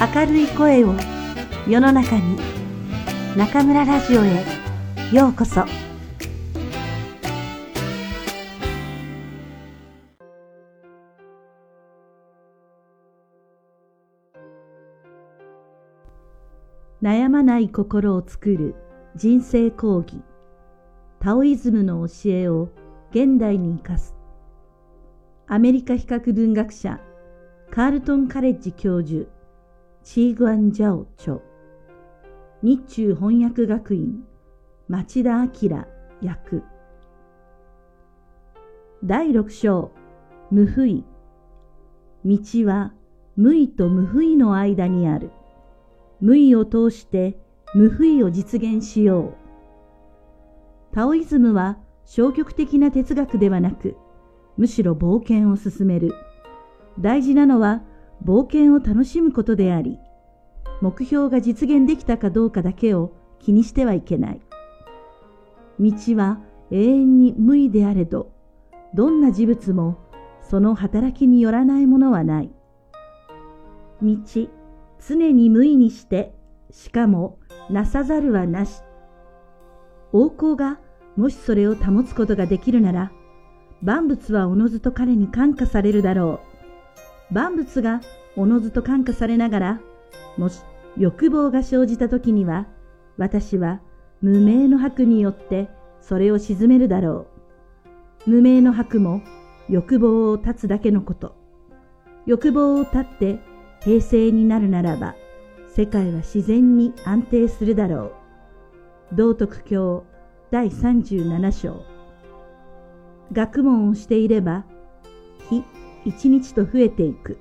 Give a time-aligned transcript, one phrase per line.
[0.00, 0.94] 明るい声を
[1.68, 2.38] 世の中に
[3.36, 4.46] 中村ラジオへ
[5.12, 5.66] ようこそ。
[17.02, 18.74] 悩まない心を作る
[19.16, 20.22] 人生講義。
[21.18, 22.70] タオイズムの教えを
[23.10, 24.14] 現代に生かす。
[25.46, 26.98] アメリカ比較文学者
[27.70, 29.28] カールトンカレッジ教授。
[30.02, 31.40] チーグアン・ジャオ著
[32.62, 34.24] 日中翻訳学院。
[34.88, 35.84] 町田明
[36.22, 36.62] 役。
[39.04, 39.90] 第六章。
[40.50, 41.04] 無不意。
[42.24, 42.94] 道は
[43.36, 45.30] 無意と無不意の間にある。
[46.20, 47.38] 無意を通して
[47.74, 49.34] 無不意を実現しよう。
[50.94, 53.96] タオイズムは消極的な哲学ではなく
[54.56, 56.14] むしろ冒険を進める。
[56.98, 57.82] 大事なのは
[58.24, 59.98] 冒険を楽しむことであり
[60.80, 64.40] 目標が実現できたかどうかだけを気にしてはいけない。
[65.78, 68.32] 道は永遠に無意であれど
[68.94, 69.98] どんな事物も
[70.42, 72.50] その働きによらないものはない。
[74.02, 74.16] 道
[75.06, 76.34] 常に無意にして
[76.70, 77.38] しかも
[77.70, 78.82] なさざるはなし。
[80.12, 80.80] 王侯が
[81.16, 83.12] もしそれを保つことができるなら
[83.82, 86.49] 万物はおのずと彼に感化されるだろう。
[87.32, 88.00] 万物が
[88.36, 89.80] おのずと感化されながら
[90.36, 90.62] もし
[90.96, 92.66] 欲望が生じた時には
[93.16, 93.80] 私は
[94.22, 95.68] 無名の白によって
[96.00, 97.26] それを鎮めるだろ
[98.26, 98.30] う。
[98.30, 99.22] 無名の白も
[99.68, 101.36] 欲望を断つだけのこと。
[102.26, 103.38] 欲望を断って
[103.80, 105.14] 平静になるならば
[105.68, 108.12] 世界は自然に安定するだろ
[109.12, 109.16] う。
[109.16, 110.04] 道徳教
[110.50, 111.84] 第37章。
[113.32, 114.64] 学問をしていれば
[115.48, 115.64] 日
[116.04, 117.38] 一日と増えていく。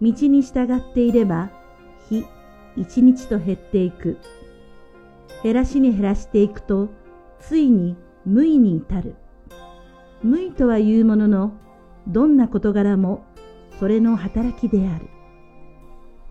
[0.00, 1.50] 道に従っていれば
[2.08, 2.24] 日
[2.76, 4.18] 一日と減っていく。
[5.42, 6.88] 減らしに減らしていくと
[7.40, 9.16] ついに無意に至る。
[10.22, 11.52] 無意とはいうものの
[12.06, 13.24] どんな事柄も
[13.78, 15.08] それの働きである。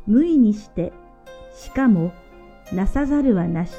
[0.05, 0.93] 無意にして
[1.53, 2.13] しかも
[2.71, 3.73] なさざるはなし。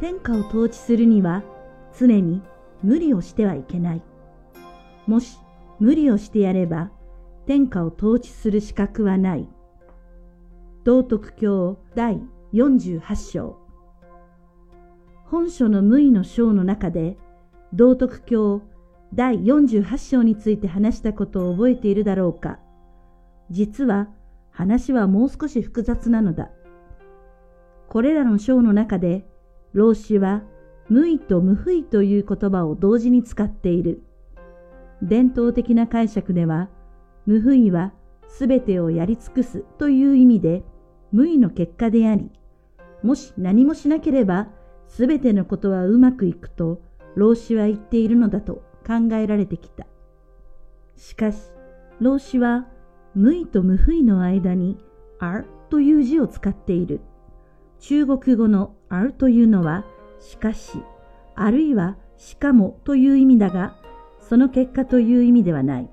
[0.00, 1.42] 天下を統治するには
[1.98, 2.40] 常に
[2.82, 4.02] 無理をしてはいけない。
[5.06, 5.38] もし
[5.80, 6.90] 無理をしてやれば
[7.46, 9.48] 天下を統治する資格はない
[10.84, 12.20] 道徳経第
[12.52, 13.58] 48章
[15.24, 17.16] 本書の無意の章の中で
[17.72, 18.62] 道徳経
[19.14, 22.58] 第48章について話したことを覚えているだろうか
[23.50, 24.08] 実は
[24.50, 26.50] 話はもう少し複雑なのだ。
[27.88, 29.24] これらの章の中で
[29.72, 30.42] 老子は
[30.88, 34.02] 無意と無不意という言葉を同時に使っている。
[35.02, 36.68] 伝統的な解釈では
[37.26, 37.92] 無不意は
[38.38, 40.62] 全てをやり尽くすという意味で
[41.12, 42.30] 無意の結果であり、
[43.02, 44.48] もし何もしなければ
[44.88, 46.80] 全てのことはうまくいくと
[47.14, 49.86] 老子は言っているのだと考えられてきた。
[50.96, 51.38] しかし、
[52.00, 52.66] 老子は
[53.14, 54.78] 無意と無不意の間に
[55.18, 57.00] あるという字を使っている。
[57.80, 59.84] 中国語のあるというのは
[60.20, 60.82] しかし、
[61.34, 63.76] あるいはしかもという意味だが、
[64.28, 65.90] その結果という意味ではない。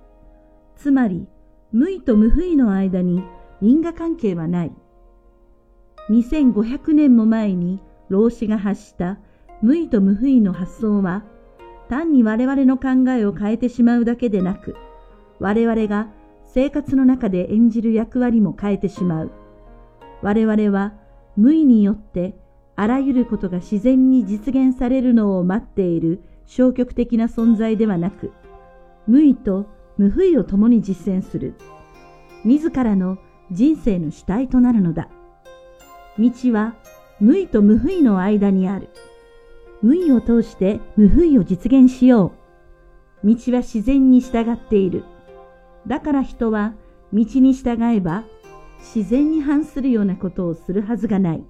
[0.75, 1.27] つまり、
[1.71, 3.23] 無意と無不意の間に
[3.61, 4.73] 因果関係はない。
[6.09, 7.79] 2500年も前に
[8.09, 9.19] 老子が発した
[9.61, 11.23] 無意と無不意の発想は、
[11.89, 14.75] 単に我々の考えを変えてしまうだけでなく、
[15.39, 16.09] 我々が
[16.43, 19.31] 生活の中で演じる役割も変えてしまう。
[20.21, 20.93] 我々は
[21.35, 22.35] 無意によって
[22.75, 28.31] あらゆることが自然に実現されるのを待っている消極的な存在ではなく、
[29.07, 29.67] 無意と
[29.97, 31.55] 無不意を共に実践する。
[32.43, 33.17] 自らの
[33.51, 35.09] 人生の主体となるのだ。
[36.17, 36.75] 道は
[37.19, 38.89] 無意と無不意の間にある。
[39.81, 42.33] 無意を通して無不意を実現しよ
[43.23, 43.27] う。
[43.27, 45.03] 道は自然に従っている。
[45.87, 46.73] だから人は
[47.13, 48.23] 道に従えば
[48.79, 51.43] 自然に反するようなことをするはずがない。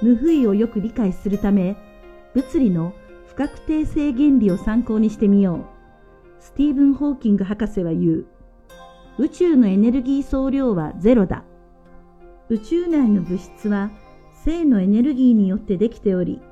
[0.00, 1.76] 無不意をよく理解するため、
[2.34, 2.92] 物理の
[3.38, 5.64] 不確定性原理を参考にしてみよう。
[6.40, 8.26] スティーブン・ホーキング博士は言う。
[9.16, 11.44] 宇宙のエネルギー総量はゼロだ。
[12.48, 13.92] 宇宙内の物質は
[14.44, 16.42] 正のエネルギーによってできており、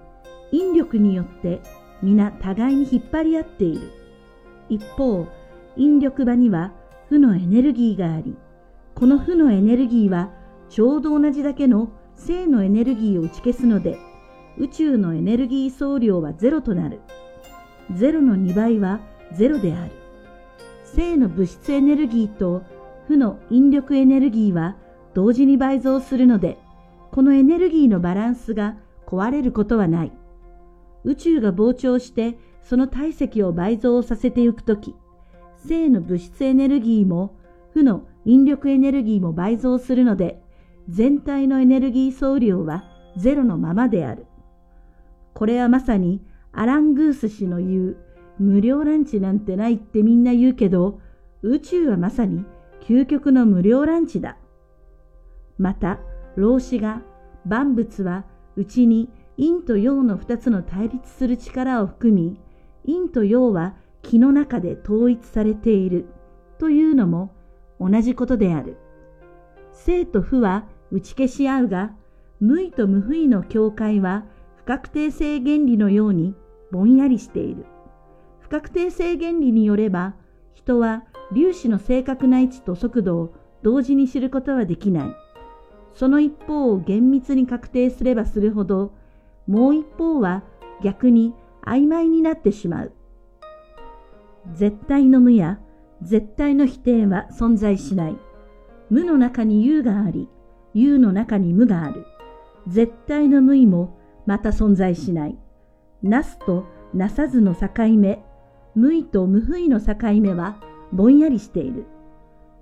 [0.53, 1.61] 引力によって
[2.03, 3.91] 皆互いに引っ張り合っている。
[4.69, 5.27] 一方、
[5.75, 6.73] 引力場には
[7.09, 8.37] 負のエネルギーがあり、
[8.95, 10.31] この負のエネルギーは
[10.69, 13.99] ちょうど同じだけの正のエネルギーを打ち消すので、
[14.59, 17.01] 宇宙のエネルギー総量はゼロとなる。
[17.95, 19.01] ゼロの2倍は
[19.33, 19.93] ゼロである。
[20.85, 22.63] 正の物質エネルギーと
[23.07, 24.77] 負の引力エネルギーは
[25.15, 26.59] 同時に倍増するので、
[27.11, 28.77] このエネルギーのバランスが
[29.07, 30.13] 壊れることはない。
[31.05, 34.95] 宇宙が膨張してその体積を倍増させていくとき、
[35.67, 37.37] 正の物質エネルギーも
[37.73, 40.43] 負の引力エネルギーも倍増するので、
[40.89, 42.85] 全体のエネルギー総量は
[43.17, 44.27] ゼロのままである。
[45.37, 46.23] これはまさに
[46.53, 47.97] アラン・グース氏の言う
[48.39, 50.99] 無料ランチなんてないってみんな言うけど、
[51.43, 52.47] 宇宙はまさに
[52.81, 54.39] 究極の無料ランチだ。
[55.59, 56.01] また、
[56.37, 57.03] 老子が
[57.45, 58.25] 万物は
[58.57, 62.41] うちに陰と陽の二つの対立する力を含み、
[62.87, 66.07] 陰と陽は気の中で統一されている
[66.59, 67.35] というのも
[67.79, 68.79] 同じことである。
[69.75, 71.95] 生と負は打ち消し合うが、
[72.41, 74.25] 無意と無不意の境界は
[74.67, 76.35] 確定性原理のように
[76.73, 77.65] ぼんやりしている。
[78.41, 80.15] 不確定性原理によれば、
[80.55, 85.17] 人は粒子の正確な位置と速度を同時に知ることはできない。
[85.95, 88.93] その一方を厳密に確定すればするほど、
[89.47, 90.43] もう一方は
[90.83, 91.33] 逆に
[91.65, 92.93] 曖昧になってしまう。
[94.53, 95.59] 絶対の無や
[96.03, 98.17] 絶対の否定は存在しない。
[98.91, 100.29] 無の中に有があり、
[100.75, 102.05] 有の中に無がある。
[102.67, 103.97] 絶対の無意も
[104.27, 105.39] また存在しない。
[106.03, 108.23] なすとなさずの境目、
[108.75, 110.57] 無意と無不意の境目は
[110.93, 111.87] ぼんやりしている。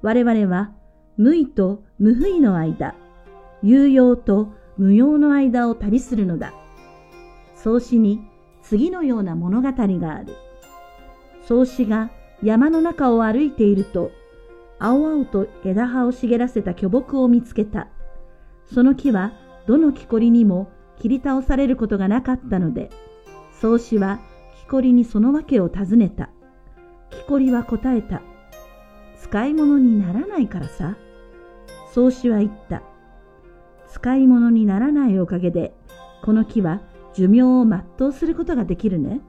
[0.03, 0.73] 我々は
[1.17, 2.95] 無意と無不意の間、
[3.63, 6.53] 有用と無用の間を旅するのだ。
[7.55, 8.21] 創始に
[8.63, 10.35] 次のような物語がある。
[11.43, 12.11] 創始が
[12.43, 14.11] 山の中を歩いていると、
[14.79, 17.89] 青々と枝葉を茂らせた巨木を見つけた。
[18.67, 19.33] その木は
[19.67, 20.69] どの木こりにも
[21.01, 22.91] 切り倒されることがなかったので、
[23.61, 24.21] 創始は
[24.57, 26.31] 木こりにその訳を尋ねた。
[27.11, 28.23] 木こりは答えた。
[29.21, 30.97] 使い物にならないからさ。
[31.93, 32.83] 創始は言った。
[33.89, 35.75] 使い物にならないおかげで、
[36.23, 36.81] この木は
[37.15, 39.21] 寿命を全うすることができるね。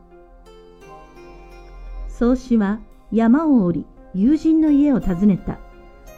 [2.09, 2.79] 宗師は
[3.12, 5.59] 山を降り、友人の家を訪ねた。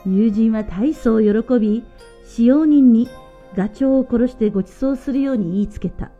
[0.05, 1.83] 友人は大層喜び、
[2.25, 3.09] 使用人に
[3.57, 6.11] ガチョウを殺してご馳走するように言いつけた。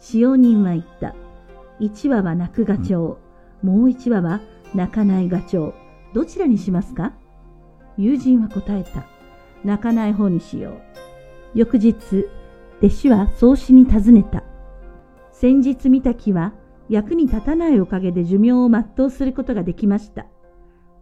[0.00, 1.14] 使用人は言った。
[1.78, 3.16] 一羽は泣くガチョ
[3.62, 4.40] ウ、もう一羽は
[4.74, 5.74] 泣かないガチョウ。
[6.14, 7.12] どちらにしますか？
[7.96, 9.06] 友人は答えた。
[9.62, 10.80] 泣かない方にしよう。
[11.54, 12.26] 翌日、
[12.78, 14.42] 弟子は宗師に尋ねた。
[15.30, 16.54] 先日見た木は
[16.88, 20.26] 役に立たないおかげで寿命を全うすることができました。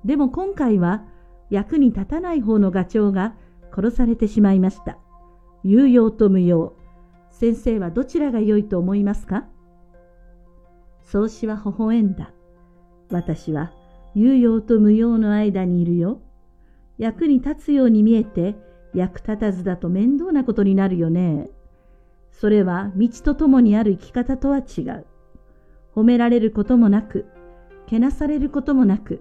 [0.05, 1.03] でも今回は
[1.49, 3.35] 役に立たない方のガチョウが
[3.75, 4.99] 殺されてしまいました。
[5.65, 6.75] 有用と無用。
[7.31, 9.45] 先生はどちらが良いと思いますか？
[11.03, 12.33] 宗師は微笑んだ。
[13.11, 13.73] 私は
[14.15, 16.21] 有用と無用の間にいるよ。
[16.99, 18.57] 役に立つように見えて
[18.95, 21.49] 役立たずだと面倒なことになるよね。
[22.31, 25.07] それは道とともにある生き方とは違う。
[25.95, 27.27] 褒められることもなく、
[27.87, 29.21] けなされることもなく、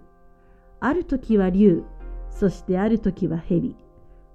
[0.79, 1.83] ある時は竜、
[2.29, 3.75] そしてある時は蛇、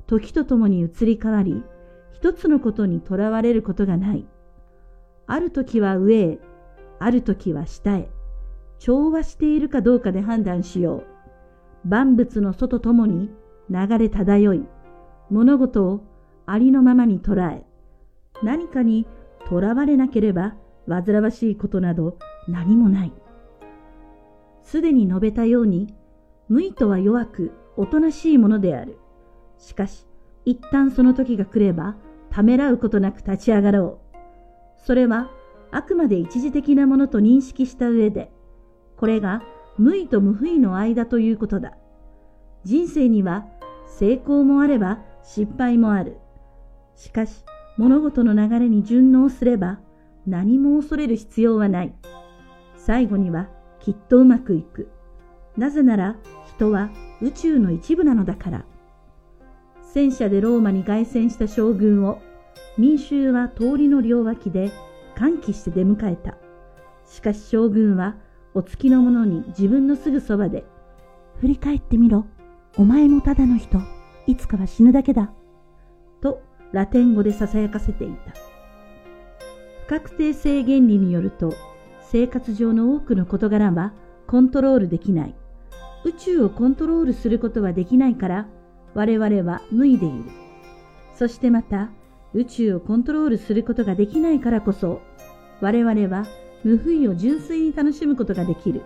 [0.06, 1.62] 時とともに移り変わり、
[2.16, 4.26] 一つのことにとらわれることがない。
[5.26, 6.38] ある時は上へ、
[6.98, 8.08] ある時は下へ、
[8.78, 11.04] 調和しているかどうかで判断しよ
[11.84, 11.88] う。
[11.88, 13.30] 万物の外ともに
[13.68, 14.66] 流れ漂い、
[15.28, 16.00] 物事を
[16.46, 17.66] ありのままに捉え、
[18.42, 19.06] 何かに
[19.46, 20.56] とらわれなければ
[20.88, 22.16] 煩わしいことなど
[22.49, 23.12] 何もない。
[24.62, 25.94] すでに述べたように、
[26.49, 28.96] 無意とは弱く、おとなしいものである。
[29.58, 30.06] しかし、
[30.46, 31.96] 一旦その時が来れば、
[32.30, 34.16] ためらうことなく立ち上がろう。
[34.85, 35.30] それは、
[35.71, 38.30] あくまで一時的なものと認識した上で、
[38.97, 39.42] これが
[39.78, 41.76] 無意と無不意の間ということだ。
[42.64, 43.47] 人生には
[43.87, 46.18] 成功もあれば失敗もある。
[46.95, 47.45] しかし、
[47.76, 49.80] 物事の流れに順応すれば
[50.26, 51.95] 何も恐れる必要はない。
[52.76, 53.49] 最後には
[53.80, 54.88] きっとうまくいく。
[55.56, 56.16] なぜなら
[56.56, 56.90] 人は
[57.21, 58.64] 宇宙の一部なのだから。
[59.96, 62.20] 戦車でローマに凱旋した将軍を
[62.76, 64.70] 民衆は通りの両脇で
[65.14, 66.36] 歓喜して出迎えた。
[67.06, 68.16] しかし将軍は
[68.52, 70.66] お付きの者に自分のすぐそばで、
[71.40, 72.26] 振り返ってみろ。
[72.76, 73.78] お前もただの人。
[74.26, 75.32] いつかは死ぬだけだ。
[76.20, 78.34] とラテン語で囁かせていた。
[79.86, 81.54] 不確定性原理によると、
[82.02, 83.94] 生活上の多くの事柄は
[84.26, 85.34] コントロールできない。
[86.04, 88.46] 宇宙をコントロールすることはできないから、
[88.96, 90.24] 我々は無意でいる。
[91.14, 91.90] そしてまた、
[92.32, 95.02] 宇宙をコントロールすることができないからこそ、
[95.60, 96.26] 我々は
[96.64, 98.80] 無不意を純粋に楽しむことができる。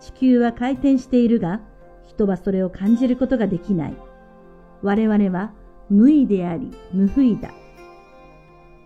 [0.00, 1.60] 地球は回転しているが、
[2.06, 3.96] 人はそれを感じることができない。
[4.82, 5.52] 我々は
[5.90, 7.50] 無意であり無不意だ。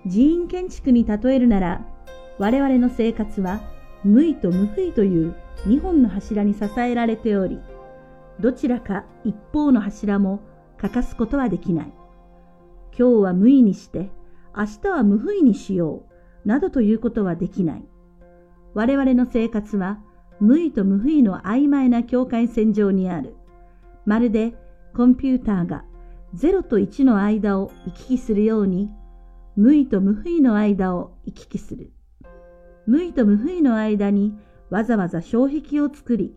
[0.04, 1.86] 寺院建築に例えるなら、
[2.38, 3.60] 我々の生活は
[4.04, 5.34] 無意と無不意という
[5.66, 7.60] 2本の柱に支えられており、
[8.40, 10.40] どちらか一方の柱も
[10.78, 11.92] 欠かすことはできない。
[12.98, 14.10] 今日は無意にして、
[14.56, 16.04] 明日は無不意にしよ
[16.44, 17.84] う、などということはできない。
[18.72, 20.00] 我々の生活は
[20.40, 23.36] 無意と無不意の曖昧な境界線上にある。
[24.06, 24.54] まるで
[24.96, 25.84] コンピューターが
[26.34, 28.90] 0と1の間を行き来するように、
[29.54, 31.92] 無意と無不意の間を行き来する。
[32.86, 34.34] 無意と無不意の間に
[34.70, 36.34] わざわざ障壁を作り、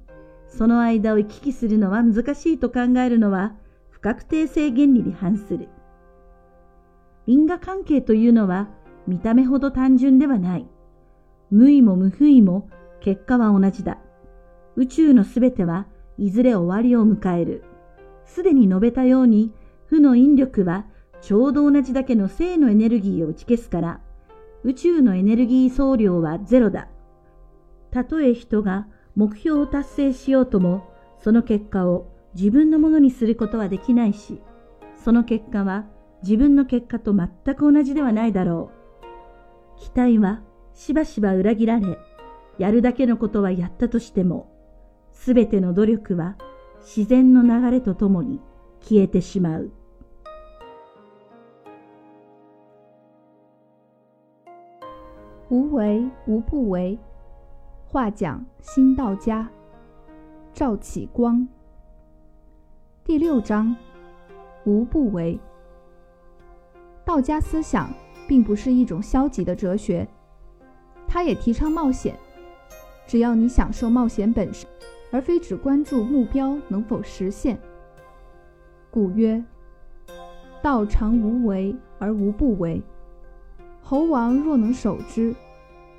[0.55, 3.53] その間を行き来するのは難しいと考えるのは
[3.89, 5.67] 不確定性原理に反する。
[7.25, 8.69] 因果関係というのは
[9.07, 10.67] 見た目ほど単純ではない。
[11.49, 12.69] 無意も無不意も
[13.01, 13.97] 結果は同じだ。
[14.75, 17.63] 宇宙のすべてはいずれ終わりを迎える。
[18.25, 19.51] すでに述べたように、
[19.87, 20.85] 負の引力は
[21.21, 24.01] ちょうど同じだけの正のエネルギーを打ち消すから、
[24.63, 26.89] 宇宙のエネルギー総量はゼロだ。
[27.91, 30.89] たとえ人が目標を達成しようとも、
[31.19, 34.41] その結果を自分のものにすることはできないし、
[34.95, 35.85] その結果は
[36.23, 38.71] 自分の結果と全く同じではないだろ
[39.77, 39.79] う。
[39.79, 40.41] 期待は
[40.73, 41.97] しばしば裏切られ、
[42.57, 44.51] やるだけのことはやったとしても、
[45.11, 46.37] すべての努力は
[46.81, 48.41] 自然の流れとともに
[48.81, 49.71] 消えてしまう。
[55.49, 56.97] 无为无不为，
[57.93, 59.47] 话讲新道家。
[60.51, 61.47] 赵启光。
[63.03, 63.75] 第六章，
[64.65, 65.39] 无不为。
[67.05, 67.93] 道家思想
[68.27, 70.07] 并不是一种消极的哲学，
[71.07, 72.17] 他也提倡冒险。
[73.05, 74.67] 只要你享受冒险本身，
[75.11, 77.59] 而非只关注目标能否实现。
[78.89, 79.45] 古曰：
[80.63, 82.81] 道常无为而无不为。
[83.83, 85.35] 猴王若能守之，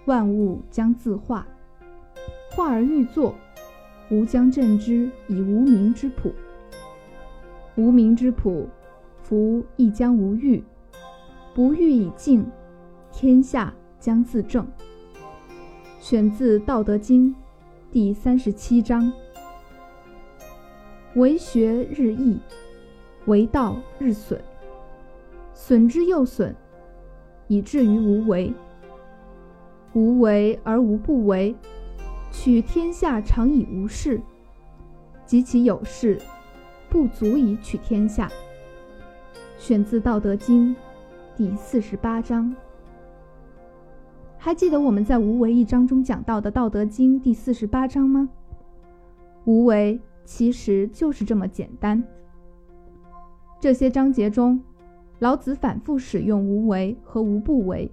[0.06, 1.46] 万物将自化；
[2.54, 3.34] 化而欲作，
[4.10, 6.32] 吾将镇之以无名之朴。
[7.74, 8.68] 无名之朴，
[9.20, 10.62] 夫亦将无欲。
[11.52, 12.46] 不欲以静，
[13.10, 14.64] 天下将自正。
[15.98, 17.30] 选自《道德经》
[17.90, 19.12] 第三十七章。
[21.16, 22.38] 为学日益，
[23.24, 24.40] 为道日损，
[25.52, 26.54] 损之又损。
[27.48, 28.54] 以至于无为，
[29.92, 31.54] 无为而无不为。
[32.36, 34.20] 取天下常以无事，
[35.24, 36.20] 及其有事，
[36.90, 38.28] 不足以取天下。
[39.56, 40.74] 选自《道德经》
[41.36, 42.52] 第四十八章。
[44.36, 48.28] 还记得我们在“无为”一章中讲到的《道德经》第四十八章吗？
[49.44, 52.02] 无为其实就是这么简单。
[53.60, 54.60] 这些章节中。
[55.20, 57.90] 老子反复使用“无为”和“无不为”。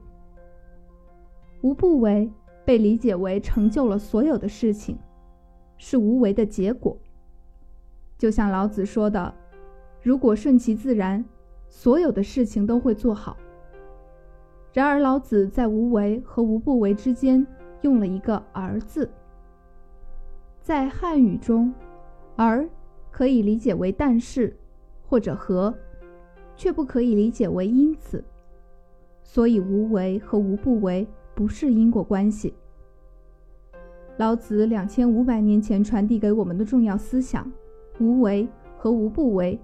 [1.61, 2.29] 无不为
[2.65, 4.97] 被理解为成就了所有的事情，
[5.77, 6.97] 是无为的结果。
[8.17, 9.33] 就像老子说的
[10.01, 11.23] ：“如果顺其自然，
[11.67, 13.37] 所有的事情都会做好。”
[14.73, 17.45] 然而，老子在“无为”和“无不为”之间
[17.81, 19.09] 用了一个“而”字。
[20.61, 21.73] 在汉语中
[22.37, 22.67] ，“而”
[23.11, 24.55] 可以理解为“但是”
[25.07, 25.73] 或者“和”。
[26.53, 28.23] 却不可以理解为因此，
[29.23, 32.53] 所以无为和无不为不是因果关系。
[34.17, 37.51] 老子两千五百年前传递给我们的重要思想
[37.99, 38.47] “无为”
[38.77, 39.59] 和“无不为”，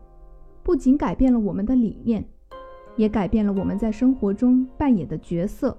[0.63, 2.25] 不仅改变了我们的理念，
[2.95, 5.77] 也改变了我们在生活中扮演的角色。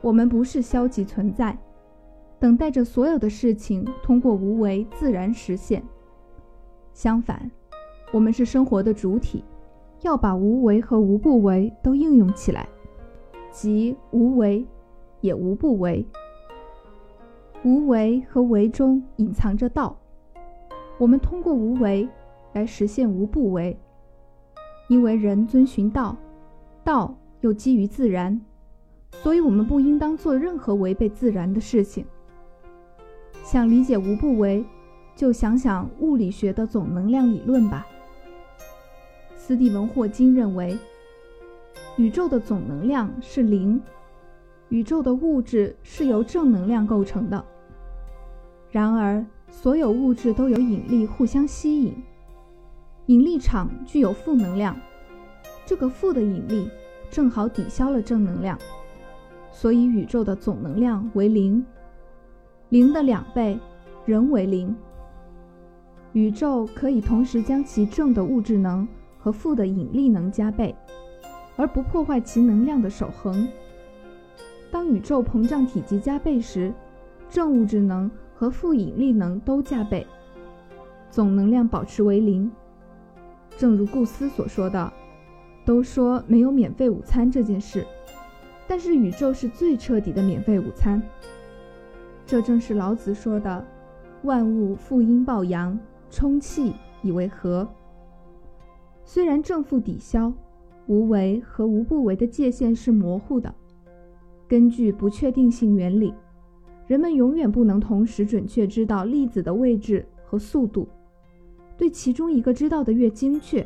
[0.00, 1.58] 我们不是消极存在，
[2.38, 5.82] 等待着所有的事情通过无为自然实现。
[6.92, 7.50] 相反，
[8.12, 9.44] 我们是生活的主体。
[10.02, 12.66] 要把无为和无不为都应用起来，
[13.50, 14.66] 即无为
[15.20, 16.06] 也无不为。
[17.62, 19.96] 无为和为中隐藏着道，
[20.98, 22.08] 我们通过无为
[22.54, 23.78] 来实现无不为。
[24.88, 26.16] 因为人遵循道，
[26.82, 28.40] 道又基于自然，
[29.10, 32.04] 所以我们不应当做任何违背自然的事情。
[33.44, 34.64] 想理解无不为，
[35.14, 37.86] 就想想物理学的总能量理论吧。
[39.36, 40.76] 斯蒂文·霍金认为，
[42.00, 43.78] 宇宙的总能量是零，
[44.70, 47.44] 宇宙的物质是由正能量构成的。
[48.70, 51.94] 然而，所有物质都有引力互相吸引，
[53.04, 54.74] 引力场具有负能量，
[55.66, 56.70] 这个负的引力
[57.10, 58.58] 正好抵消了正能量，
[59.52, 61.62] 所以宇宙的总能量为零。
[62.70, 63.60] 零的两倍，
[64.06, 64.74] 仍为零。
[66.14, 68.88] 宇宙可以同时将其正的物质能
[69.18, 70.74] 和负的引力能加倍，
[71.60, 73.46] 而不破坏其能量的守恒。
[74.70, 76.72] 当宇宙膨胀体积加倍时，
[77.28, 80.06] 正物质能和负引力能都加倍，
[81.10, 82.50] 总能量保持为零。
[83.58, 84.90] 正如顾斯所说的
[85.66, 87.86] ：“都说没有免费午餐这件事，
[88.66, 91.02] 但是宇宙是最彻底的免费午餐。”
[92.24, 93.62] 这正是老子说的
[94.24, 95.78] ：“万物负阴抱阳。”
[96.10, 97.68] 充气以为和。
[99.04, 100.32] 虽然正负抵消、
[100.90, 103.54] 无为和无不为的界限是模糊的，
[104.48, 106.12] 根据不确定性原理，
[106.88, 110.88] 人们永远不能同时准确知道粒子的位置和速度。
[111.76, 113.64] 对其中一个知道的越精确，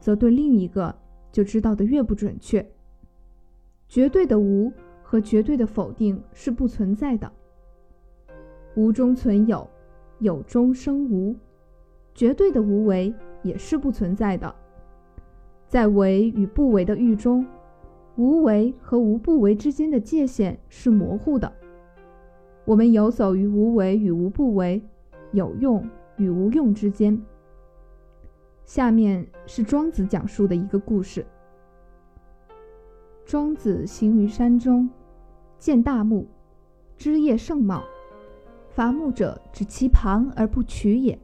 [0.00, 0.92] 则对另一个
[1.30, 2.68] 就知道的越不准确。
[3.88, 7.30] 绝对的无和绝对的否定是不存在的。
[8.74, 9.64] 无中存有，
[10.18, 11.36] 有中生无。
[12.12, 14.52] 绝对的无为也是不存在的，
[15.72, 17.46] 在为与不为的域中，
[18.16, 21.50] 无为和无不为之间的界限是模糊的。
[22.66, 24.82] 我们游走于无为与无不为、
[25.30, 25.88] 有用
[26.18, 27.18] 与无用之间。
[28.66, 31.24] 下面是庄子讲述的一个故事：
[33.24, 34.90] 庄子行于山中，
[35.56, 36.28] 见大木，
[36.98, 37.82] 枝叶盛茂，
[38.68, 41.18] 伐木者指其旁而不取也。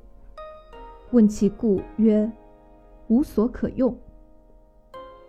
[1.10, 2.32] 问其故曰
[3.08, 3.94] ：“无所可用。”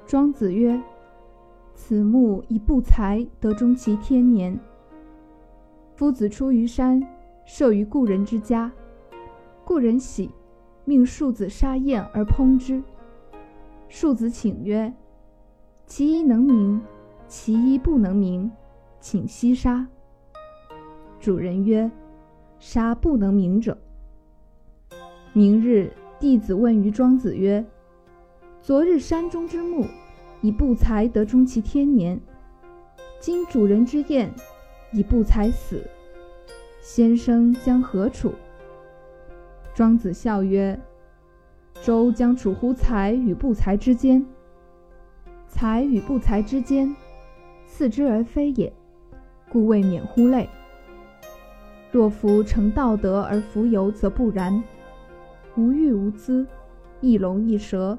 [0.09, 0.81] 庄子曰
[1.75, 4.59] ：“此木以不才得终其天年。
[5.93, 6.99] 夫子出于山，
[7.45, 8.71] 射于故人之家，
[9.63, 10.31] 故人喜，
[10.83, 12.81] 命庶子杀燕而烹之。
[13.87, 14.91] 庶子请曰
[15.85, 16.81] ：‘其一能鸣，
[17.27, 18.49] 其一不能鸣，
[18.99, 19.87] 请息杀。’
[21.21, 21.87] 主人曰
[22.57, 23.77] ：‘杀不能鸣者。’”
[25.33, 27.63] 明日，弟子问于庄子曰
[28.61, 29.85] ：“昨日山中之木，
[30.41, 32.19] 以不才得终其天年。
[33.19, 34.31] 今主人之燕，
[34.91, 35.81] 以不才死，
[36.81, 38.33] 先生将何处？”
[39.73, 40.79] 庄子笑曰
[41.81, 44.23] ：“周将处乎才与不才之间？
[45.47, 46.95] 才与不才之间，
[47.65, 48.71] 似之而非也，
[49.49, 50.47] 故未免乎类。
[51.91, 54.61] 若夫成道德而弗有，则不然。”
[55.57, 56.45] 无欲无资，
[57.01, 57.97] 一龙一蛇，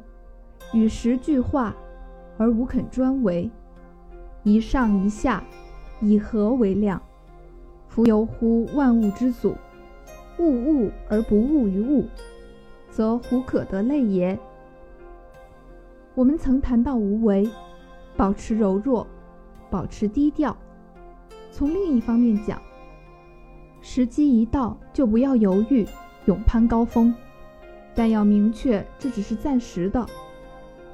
[0.73, 1.75] 与时俱化，
[2.39, 3.51] 而无肯专为。
[4.43, 5.45] 一上一下，
[6.01, 7.01] 以和为量？
[7.89, 9.57] 夫由乎万物之祖，
[10.39, 12.07] 物物而不物于物，
[12.89, 14.39] 则胡可得类也？
[16.15, 17.51] 我们曾谈到无为，
[18.17, 19.07] 保持柔弱，
[19.69, 20.57] 保持低调。
[21.51, 22.63] 从另一方面讲，
[23.81, 25.87] 时机一到，就不要犹豫，
[26.27, 27.15] 勇攀高峰。
[27.95, 30.07] 但要明确，这只是暂时的，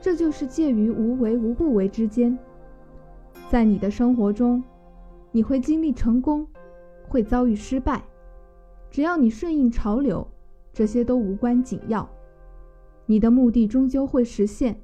[0.07, 2.39] 这就是介于无为无不为之间。
[3.51, 4.63] 在你的生活中，
[5.33, 6.47] 你会经历成功，
[7.09, 8.05] 会遭遇失败，
[8.89, 10.25] 只要你顺应潮流，
[10.73, 12.09] 这些都无关紧要。
[13.07, 14.81] 你的目的终究会实现，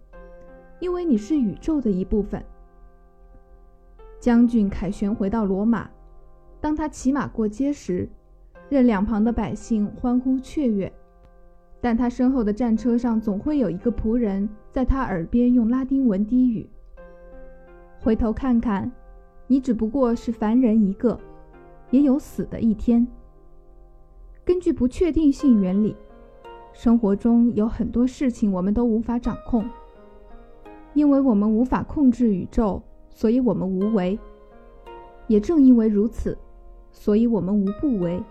[0.81, 2.45] 因为你是宇宙的一部分。
[4.19, 5.89] 将军凯旋回到罗马，
[6.61, 8.09] 当他骑马过街时，
[8.69, 10.93] 任两旁的百姓欢呼雀跃。
[11.83, 16.71] 但他身后的战车上总会有一个仆人在他耳边用拉丁文低语
[18.01, 18.89] ：“回头看看，
[19.49, 21.19] 你只不过是凡人一个，
[21.91, 23.05] 也有死的一天。”
[24.47, 25.97] 根据不确定性原理，
[26.73, 29.69] 生活中有很多事情我们都无法掌控，
[30.95, 34.17] 因为我们无法控制宇宙，所以我们无为。
[35.27, 36.39] 也正因为如此，
[36.93, 38.23] 所以我们无不为，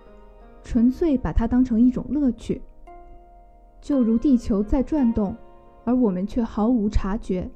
[0.64, 2.62] 纯粹把它当成一种乐趣。
[3.82, 5.36] 就如地球在转动，
[5.84, 7.50] 而我们却毫无察觉。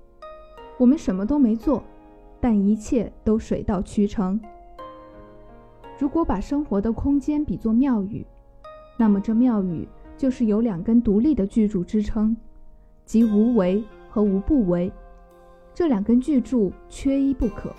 [0.78, 1.84] 我们什么都没做，
[2.42, 4.40] 但一切都水到渠成。
[5.98, 8.26] 如果把生活的空间比作庙宇，
[8.98, 12.36] 那么这庙宇就是有两根独立的巨柱支撑，
[13.06, 14.92] 即无为和无不为。
[15.74, 17.72] 这两根巨柱缺一不可。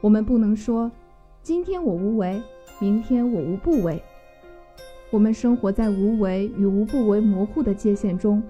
[0.00, 0.90] 我们不能说，
[1.42, 2.42] 今天我无为，
[2.80, 4.02] 明天我无不为。
[5.10, 8.40] 我们生活在无为与无不为模糊的界限中，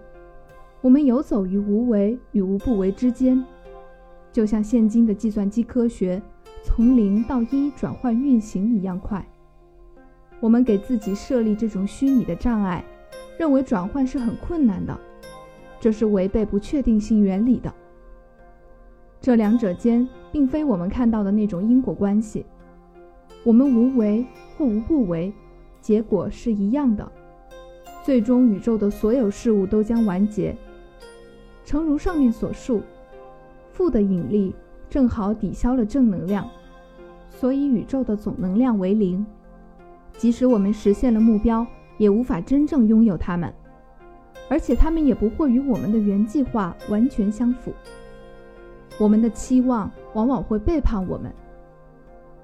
[0.82, 3.42] 我们游走于无为与无不为之间，
[4.30, 6.20] 就像现今的计算机科学
[6.62, 9.26] 从零到一转换运行一样快。
[10.38, 12.84] 我们给自己设立这种虚拟的障碍，
[13.38, 14.94] 认为转换是很困难的，
[15.80, 17.72] 这是违背不确定性原理的。
[19.18, 22.44] 这两者间并非我们看到的那种因果关系，
[23.44, 24.26] 我们无为
[24.58, 25.32] 或无不为。
[25.80, 27.10] 结果是一样的。
[28.02, 30.56] 最终宇宙的所有事物都将完结。
[31.64, 32.82] 诚如上面所述，
[33.72, 34.54] 负的引力
[34.88, 36.48] 正好抵消了正能量，
[37.30, 39.24] 所以宇宙的总能量为零。
[40.16, 41.66] 即使我们实现了目标，
[41.96, 43.52] 也无法真正拥有它们，
[44.48, 47.72] 而且它们也不会与我们的原计划完全相符。
[48.98, 51.32] 我们的期望往往会背叛我们。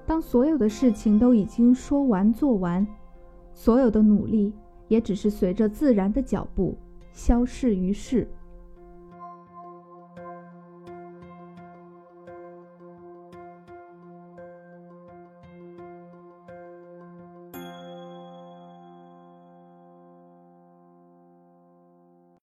[0.05, 2.87] 当所有的事情都已经说完做完，
[3.57, 4.53] 所有的努力
[4.87, 6.77] 也只是随着自然的脚步
[7.11, 8.29] 消逝于世。